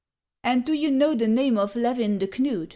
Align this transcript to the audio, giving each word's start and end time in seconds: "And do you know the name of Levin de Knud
"And 0.43 0.65
do 0.65 0.73
you 0.73 0.89
know 0.89 1.13
the 1.13 1.27
name 1.27 1.59
of 1.59 1.75
Levin 1.75 2.17
de 2.17 2.25
Knud 2.25 2.69